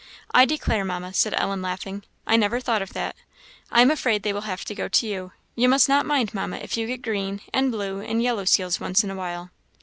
"I 0.31 0.45
declare, 0.45 0.83
Mamma," 0.83 1.13
said 1.13 1.35
Ellen, 1.37 1.61
laughing; 1.61 2.01
"I 2.25 2.35
never 2.35 2.59
thought 2.59 2.81
of 2.81 2.93
that; 2.93 3.15
I 3.71 3.83
am 3.83 3.91
afraid 3.91 4.23
they 4.23 4.33
will 4.33 4.49
have 4.49 4.65
to 4.65 4.73
go 4.73 4.87
to 4.87 5.07
you. 5.07 5.31
You 5.55 5.69
must 5.69 5.87
not 5.87 6.07
mind, 6.07 6.33
Mamma, 6.33 6.55
if 6.57 6.75
you 6.75 6.87
get 6.87 7.03
green, 7.03 7.39
and 7.53 7.71
blue, 7.71 8.01
and 8.01 8.19
yellow 8.19 8.45
seals 8.45 8.79
once 8.79 9.03
in 9.03 9.11
a 9.11 9.15
while." 9.15 9.51